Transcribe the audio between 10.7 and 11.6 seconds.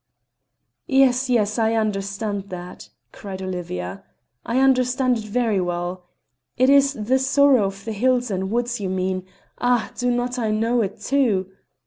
it, too?